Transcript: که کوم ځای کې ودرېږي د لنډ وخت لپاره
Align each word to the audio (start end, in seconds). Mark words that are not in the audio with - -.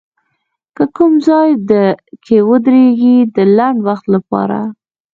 که 0.75 0.83
کوم 0.95 1.13
ځای 1.27 1.49
کې 2.25 2.37
ودرېږي 2.49 3.17
د 3.35 3.37
لنډ 3.57 3.79
وخت 3.87 4.05
لپاره 4.15 4.59